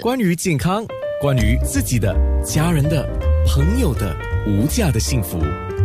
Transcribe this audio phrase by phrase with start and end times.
[0.00, 0.86] 关于健康，
[1.20, 3.06] 关于自己的、家人的、
[3.46, 5.38] 朋友的无价的幸福，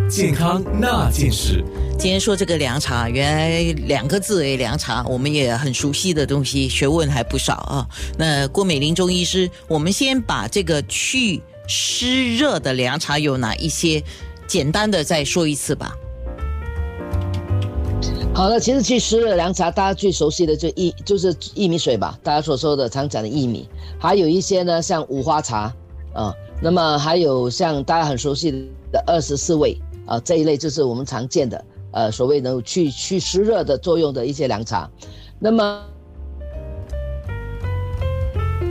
[0.09, 1.61] 健康那件事。
[1.99, 7.88] 今天说这个凉茶，原来两个字诶，凉茶我们也很熟悉的东西，学问还不少啊。
[8.17, 14.02] 那郭美玲中医师，我们先把这个去湿热的凉茶有哪一些，
[14.47, 15.94] 简单的再说一次吧。
[18.36, 23.66] 好了，其实去湿热凉茶，大家最熟悉的就薏就是薏米水吧，大家所说的常讲的薏米，
[23.98, 25.73] 还有一些呢像五花茶
[26.14, 28.52] 啊，那么还有像大家很熟悉
[28.92, 31.64] 的二十四味啊这一类，就是我们常见的。
[31.92, 34.92] 呃，所谓能去去湿热的作用的一些凉茶，
[35.40, 35.81] 那么，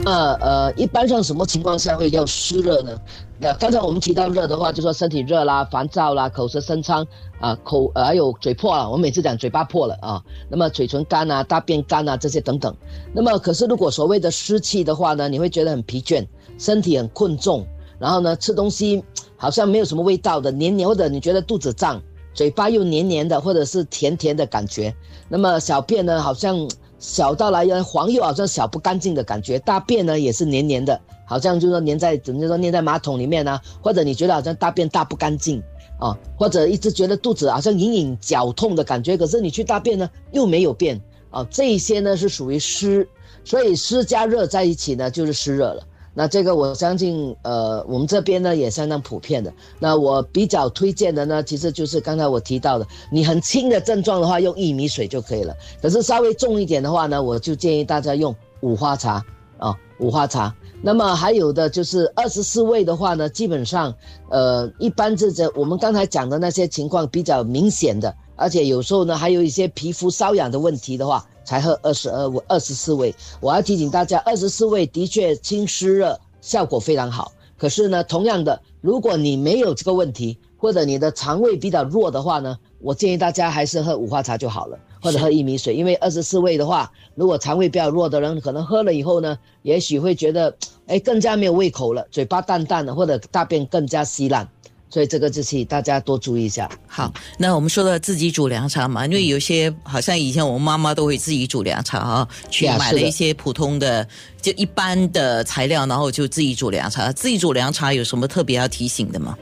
[0.05, 2.95] 那呃，一般上什么情况下会要湿热呢？
[3.39, 7.03] 那刚才我们提到热的话，就说身体热啦、烦躁啦、口舌生疮
[7.39, 8.87] 啊、口还有嘴破了。
[8.87, 12.73] 我们每次讲嘴巴破了啊，那么嘴唇干啊、大便干啊这些等等。
[13.13, 16.23] 那么可是如果所谓的湿气的话呢，你会觉得很疲倦，
[16.59, 17.65] 身体很困重，
[17.97, 19.03] 然后呢吃东西
[19.35, 21.99] 好像没有什么味道的，黏黏或者你觉得肚子胀。
[22.35, 24.93] 嘴巴又黏黏的，或者是甜甜的感觉，
[25.29, 26.69] 那么小便呢，好像
[27.05, 33.61] 小到来黄又好像小不干净的感觉，大便呢也是黏黏的，好像就说粘在，怎么说粘在马桶里面呢？
[33.79, 35.61] 或者你觉得好像大便大不干净
[35.99, 36.17] 啊？
[36.35, 41.45] 或者一直觉得肚子好像隐隐绞痛的感觉，可是你去大便呢又没有便啊？
[41.51, 43.07] 这一些呢是属于湿，
[43.43, 45.83] 所以湿加热在一起呢就是湿热了。
[46.17, 49.53] 那这个我相信，呃，我们这边呢也相当普遍的。
[49.79, 55.53] 那我比较推荐的呢，其实就是刚才我提到的，你很轻的症状的话，用薏米水就可以了。
[55.81, 59.21] 可是稍微重一点的话呢，我就建议大家用五花茶
[59.57, 60.55] 啊，五花茶。
[60.81, 63.93] 那么还有的就是二十四味的话呢，基本上，
[64.29, 71.25] 呃，一般这这我们刚才讲的那些情况比较明显的，而且有时候呢还有一些皮肤瘙痒的问题的话。
[71.45, 73.15] 才喝二十二味、二十四味。
[73.39, 77.31] 我要提醒大家，二十四味的确清湿热效果非常好。
[77.57, 85.73] 可是呢，同样的，如果你没有这个问题，或者你的肠胃比较弱的话呢，我建议大家还是喝五花茶就好了，或者喝薏米水。
[85.73, 90.53] 因为二十四味的话，如果肠胃比较弱的人，可能喝了以后呢，也许会觉得，
[90.87, 94.49] 哎，更加没有胃口了，嘴巴淡淡的，或者大便更加稀烂。
[94.95, 96.69] 所以这个就是大家多注意一下。
[96.87, 104.07] 好，那我们说到自己煮凉茶嘛，因为有些好像以前我们妈妈都会自己煮凉茶啊，去买了一些普通的
[104.41, 107.11] 就一般的材料，然后就自己煮凉茶。
[107.11, 109.37] 自己煮凉茶有什么特别要提醒的吗？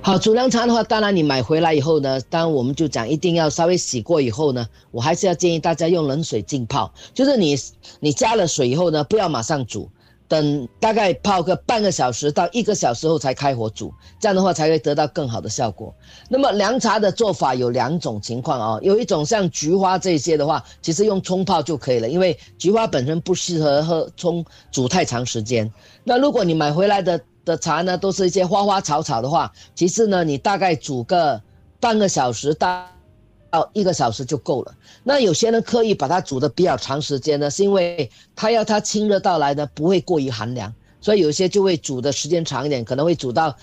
[0.00, 7.56] 好，煮凉茶的话，当然你买回来以后呢，当然我们就讲一定要稍微洗过以后呢，我还是要建议大家用冷水浸泡，就是你
[8.00, 9.88] 你加了水以后呢，不要马上煮。
[10.28, 15.94] 等大概泡个半个小时到一个小时后才开火煮，这样的话才会得到更好的效果。
[16.28, 25.72] 那么凉茶的做法有两种情况啊，有一种像菊花这些的话，其实用冲泡就可以了，因为菊花本身不适合喝冲煮太长时间。
[26.04, 31.40] 那如果你买回来的的茶呢，都是一些花花草草的话，其实呢，你大概煮个
[31.80, 32.86] 半个小时到。
[33.50, 34.74] 到一个小时就够了。
[35.02, 43.54] 那有些人刻意把它煮的比较长时间呢，是因为他要它清热到来呢，不会过于寒凉，所以有些就会煮的时间长一点，可能会煮到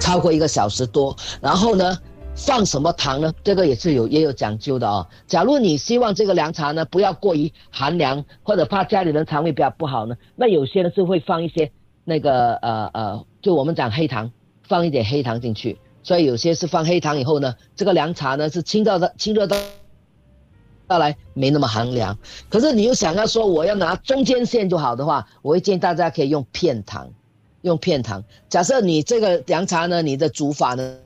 [0.00, 1.16] 超过一个小时多。
[1.40, 1.98] 然后呢，
[2.34, 3.32] 放什么糖呢？
[3.42, 5.06] 这个也是有也有讲究的哦。
[5.26, 11.70] 假如你希望这个凉茶呢不要过于寒凉，或者怕家里人肠胃比较不好呢，那有些人是会放一些
[12.04, 14.30] 那个呃呃，就我们讲黑糖，
[14.68, 15.78] 放一点黑糖进去。
[16.02, 19.56] 所以有些是放黑糖以后呢，这个凉茶呢是清到的清热到，
[20.86, 22.18] 到来没那么寒凉。
[22.48, 27.10] 可是你又想要说我要拿中间线就好的话，我会建议大家可以用片糖，
[27.62, 28.24] 用片糖。
[28.48, 30.96] 假设你这个凉茶呢，你的煮法呢？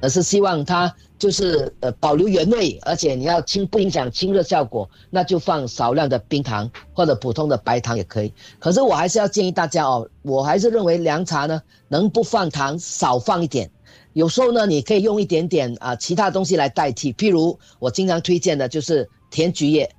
[0.00, 8.32] 而是希望它就是呃保留原味，而且你要清不影响清热效果，那就放少量的冰糖或者普通的白糖也可以。
[8.58, 13.70] 可是我还是要建议大家哦，我还是认为凉茶呢能不放糖少放一点。
[14.12, 19.90] 有时候呢你可以用一点点啊其他东西来代替，譬如我经常推荐的就是甜菊叶，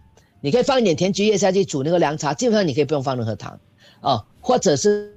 [0.41, 3.59] 你可以放一点甜菊叶下去煮那个凉茶，基本上你可以不用放任何糖
[4.01, 5.16] 哦，或者是。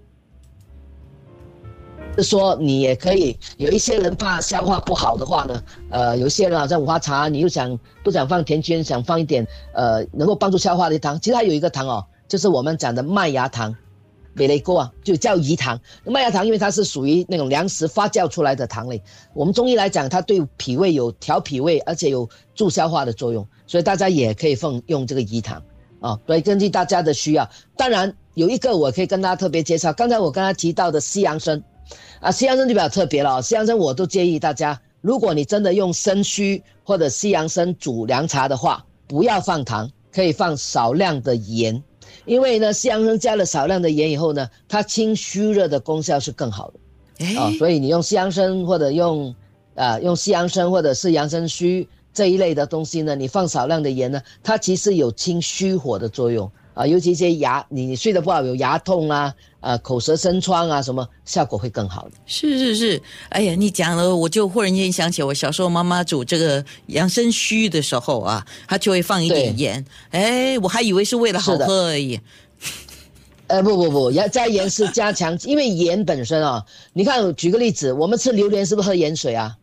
[2.17, 11.19] 是说你也可以有一些人怕消化不好的话呢，呃，有些人好像五花茶，你又想不想放甜圈，想放一点呃能够帮助消化的糖。
[11.21, 13.75] 其实它有一个糖哦，就是我们讲的麦芽糖，
[14.35, 15.81] 美雷锅啊，就叫饴糖。
[16.05, 19.03] 麦芽糖因为它是属于那种粮食发酵出来的糖类，
[19.33, 25.63] 我们中医来讲，它对脾胃有调脾胃，而且有助消化的作用，所以大家也可以放用这个饴糖
[26.01, 26.19] 啊。
[26.27, 31.63] 所以根据大家的需要，当然有一个我可以跟大家特别介绍，刚才我刚才提到的西洋参。
[32.21, 33.41] 啊，西洋参就比较特别了。
[33.41, 41.83] 西洋参我都建议大家，如果你真的用参须或者西洋参煮凉茶的话，不要放糖，可以放少量的盐，
[42.27, 49.35] 因为呢，西洋参加了少量的盐以后呢，它清虚热的功效是更好的啊、哎，所以你用西洋参或者用
[49.75, 62.13] 啊、用西洋参或者是洋参须这一类的东西呢，你放少量的盐呢，它其实有清虚火的作用啊、尤其一些牙你你睡得不好有牙痛啊，呃口舌生疮啊什么，效果会更好的。
[62.27, 72.19] 是是是，哎呀，你讲了，我就忽然间想起我小时候妈妈煮这个养生须的时候啊，她就会放一点盐，哎，我还以为是为了好喝而已。
[73.49, 79.57] 呃，不不不，要加盐是加强，因为盐本身啊，你看，举个例子，我们吃榴莲是不是喝盐水啊？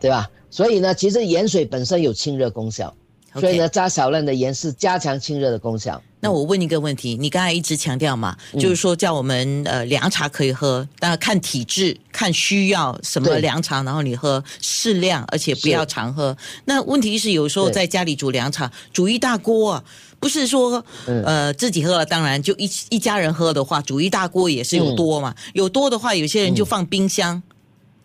[0.00, 0.28] 对吧？
[0.50, 2.94] 所以呢，其实盐水本身有清热功效
[3.40, 6.00] 所以呢，加少量的盐是加强清热的功效。
[6.20, 16.34] 那我问一个问题，你刚才一直强调嘛，嗯就是说叫我们呃凉茶可以喝，当然看体质，看需要什么凉茶，然后你喝适量，而且不要常喝。
[16.64, 19.84] 那问题是有时候在家里煮凉茶，煮一大锅啊。
[20.20, 25.34] 不是说，嗯呃，自己喝了，当然就一一家人喝的话，煮一大锅也是有多嘛。
[25.36, 27.42] 嗯有多的话，有些人就放冰箱，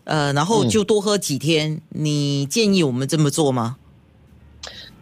[0.04, 1.80] 呃，然后就多喝几天。
[1.88, 3.78] 你建议我们这么做吗？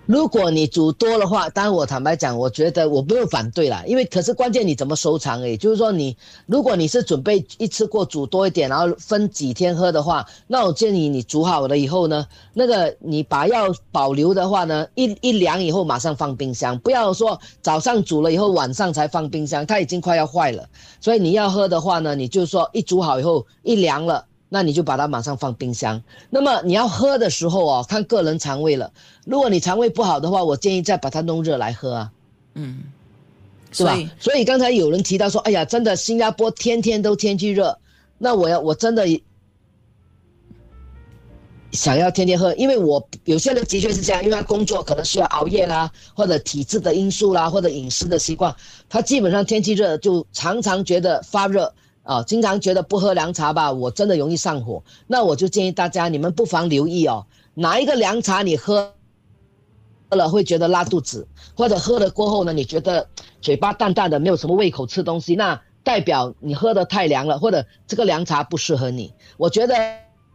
[0.07, 6.15] 如果你煮多的话，当然我坦白讲，我觉得我不用反对啦，因为可是关键你怎么收藏诶，就是说你
[6.45, 20.69] 如果你是准备一次过煮多一点，然后分几天喝的话，那我建议你煮好了以后呢，那个你把药保留的话呢，一一凉以后马上放冰箱，不要说早上煮了以后晚上才放冰箱，它已经快要坏了。
[21.01, 24.25] 所以你要喝的话呢，你就说一煮好以后一凉了。
[24.49, 26.01] 那你就把它马上放冰箱。
[26.29, 28.91] 那么你要喝的时候哦，看个人肠胃了。
[29.25, 32.11] 如果你肠胃不好的话，我建议再把它弄热来喝啊，
[32.53, 32.83] 嗯，
[33.71, 34.09] 是吧所以？
[34.19, 37.77] 所以刚才有人提到说，哎呀，真的新加坡天天都天气热，
[38.17, 39.05] 那我要我真的
[41.73, 48.55] 想要天天喝，因为我有些人的确是这样，因为他工作可能需要熬夜啦，或者体质的因素啦，或者饮食的习惯，
[48.87, 51.73] 他基本上天气热就常常觉得发热。
[52.07, 54.81] 啊，经常觉得不喝凉茶吧，我真的容易上火。
[55.05, 58.93] 那我就建议大家，你们不妨留意哦，哪一个凉茶你喝
[60.09, 63.07] 喝了会觉得拉肚子，或者喝了过后呢，你觉得
[63.41, 69.13] 嘴巴淡淡的，没有什么胃口吃东西，那代表你喝的太凉了，或者这个凉茶不适合你。
[69.37, 69.75] 我觉得。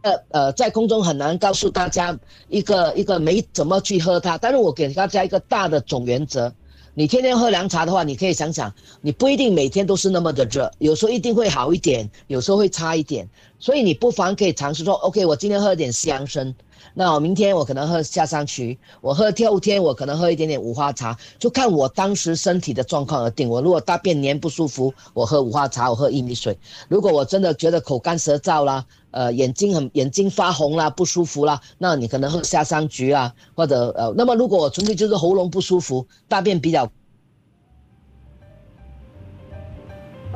[0.03, 6.53] 呃呃，在空中很难告诉大家一个一个没怎么去喝它，但是我给大家一个大的总原则，
[6.95, 13.27] 你天天喝凉茶的话，你可以想想，你不一定每天都是那么的热，有时候一定会好一点，有时候会差一点，
[13.63, 16.53] 所以你不妨可以尝试说，OK，我今天喝点西洋参，
[16.93, 23.47] 那我明天我可能喝下山曲，我喝第二天我可能喝一点点五花茶，就看我当时身体的状况而定。
[23.47, 26.53] 我如果大便黏不舒服，我喝五花茶，我喝薏米水；
[26.89, 36.91] 如果我真的觉得口干舌燥啦，呃，眼睛很眼睛发红啦，不舒服啦，那你可能喝夏桑菊啊，或者呃，那么如果我纯粹就是喉咙不舒服，大便比较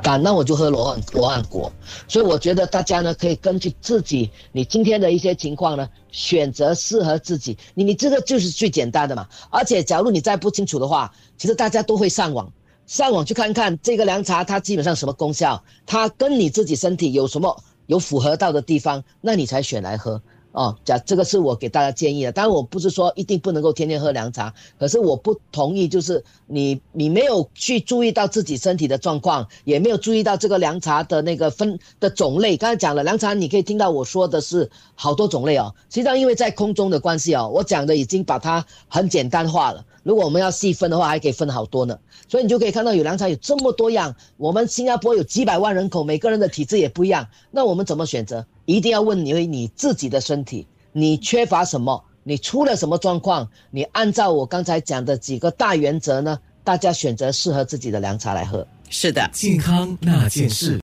[0.07, 1.69] 干，那我就喝罗汉罗汉果。
[2.07, 7.57] 所以我觉得大家呢，可以根据自己你今天的一些情况呢，选择适合自己。
[7.73, 9.27] 你你这个就是最简单的嘛。
[9.49, 12.49] 而且假如你再不清楚的话，其实大家都会上网。
[12.85, 20.21] 上网去看看这个凉茶，它基本上什么功效，它跟你自己身体有什么有符合到的地方，那你才选来喝
[20.57, 20.75] 哦。
[20.83, 32.57] 假这个是我给大家建议的，当然我不是说一定不能够天天喝凉茶，可是我不同意就是你你没有去注意到自己身体的状况，也没有注意到这个凉茶的那个分的种类。
[32.57, 35.73] 刚才讲了凉茶，你可以听到我说的是好多种类哦。
[35.89, 39.85] 实际上因为在空中的关系哦，我讲的已经把它很简单化了。
[40.03, 41.99] 如果我们要细分的话，还可以分好多呢。
[42.29, 44.15] 所以你就可以看到有凉茶有这么多样。
[44.37, 48.45] 我们新加坡有几百万人口，每个人的体质也不一样，那我们怎么选择？
[48.67, 58.67] 一定要问你你自己的身体，你缺乏什么，你出了什么状况，你按照我刚才讲的几个大原则呢，大家选择适合自己的凉茶来喝。
[58.89, 59.29] 是的。
[59.31, 60.75] 健康那件事。